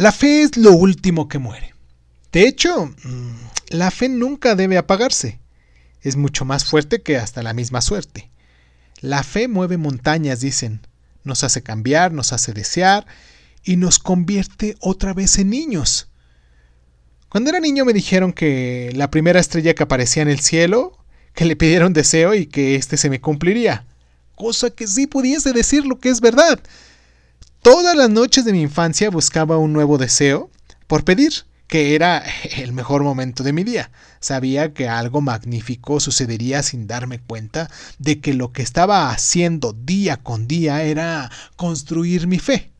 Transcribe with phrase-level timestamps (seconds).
[0.00, 1.74] La fe es lo último que muere.
[2.32, 3.34] De hecho, mm,
[3.68, 5.40] la fe nunca debe apagarse.
[6.00, 8.30] Es mucho más fuerte que hasta la misma suerte.
[9.02, 10.80] La fe mueve montañas, dicen.
[11.22, 13.06] Nos hace cambiar, nos hace desear
[13.62, 16.08] y nos convierte otra vez en niños.
[17.28, 20.96] Cuando era niño me dijeron que la primera estrella que aparecía en el cielo,
[21.34, 23.84] que le pidieron deseo y que éste se me cumpliría.
[24.34, 26.58] Cosa que sí pudiese decir lo que es verdad.
[27.62, 30.50] Todas las noches de mi infancia buscaba un nuevo deseo
[30.86, 31.32] por pedir,
[31.66, 32.24] que era
[32.56, 33.90] el mejor momento de mi día.
[34.18, 40.16] Sabía que algo magnífico sucedería sin darme cuenta de que lo que estaba haciendo día
[40.16, 42.72] con día era construir mi fe.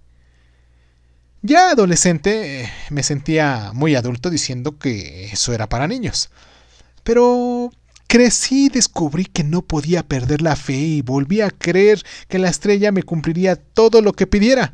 [1.43, 6.31] Ya adolescente eh, me sentía muy adulto diciendo que eso era para niños.
[7.03, 7.71] Pero
[8.11, 12.49] Crecí y descubrí que no podía perder la fe y volví a creer que la
[12.49, 14.73] estrella me cumpliría todo lo que pidiera.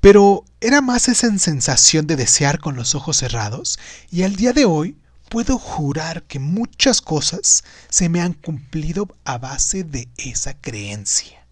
[0.00, 3.78] Pero era más esa sensación de desear con los ojos cerrados
[4.10, 4.96] y al día de hoy
[5.28, 11.46] puedo jurar que muchas cosas se me han cumplido a base de esa creencia.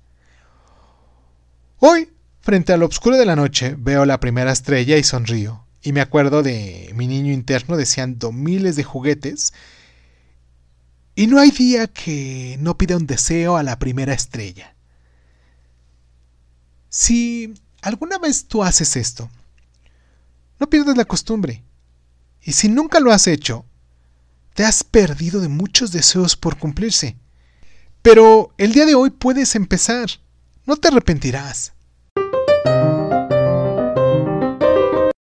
[1.79, 6.01] Hoy, frente al oscuro de la noche, veo la primera estrella y sonrío, y me
[6.01, 9.53] acuerdo de mi niño interno deseando miles de juguetes
[11.19, 14.77] y no hay día que no pida un deseo a la primera estrella.
[16.91, 19.29] Si alguna vez tú haces esto,
[20.61, 21.65] no pierdas la costumbre.
[22.41, 23.67] Y si nunca lo has hecho,
[24.55, 27.17] te has perdido de muchos deseos por cumplirse.
[28.01, 30.09] Pero el día de hoy puedes empezar.
[30.67, 31.73] No te arrepentirás.